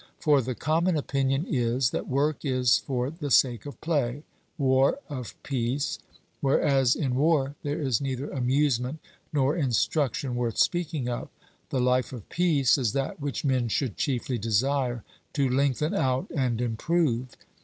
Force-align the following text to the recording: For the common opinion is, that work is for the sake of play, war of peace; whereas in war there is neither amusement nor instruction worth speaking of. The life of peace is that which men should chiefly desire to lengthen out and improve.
For 0.19 0.41
the 0.41 0.55
common 0.55 0.97
opinion 0.97 1.45
is, 1.47 1.91
that 1.91 2.07
work 2.07 2.43
is 2.43 2.79
for 2.79 3.11
the 3.11 3.29
sake 3.29 3.67
of 3.67 3.79
play, 3.81 4.23
war 4.57 4.97
of 5.09 5.35
peace; 5.43 5.99
whereas 6.39 6.95
in 6.95 7.13
war 7.13 7.53
there 7.61 7.79
is 7.79 8.01
neither 8.01 8.27
amusement 8.31 8.97
nor 9.31 9.55
instruction 9.55 10.35
worth 10.35 10.57
speaking 10.57 11.07
of. 11.07 11.29
The 11.69 11.79
life 11.81 12.11
of 12.13 12.27
peace 12.29 12.79
is 12.79 12.93
that 12.93 13.19
which 13.21 13.45
men 13.45 13.67
should 13.67 13.95
chiefly 13.95 14.39
desire 14.39 15.03
to 15.33 15.47
lengthen 15.47 15.93
out 15.93 16.31
and 16.35 16.59
improve. 16.59 17.37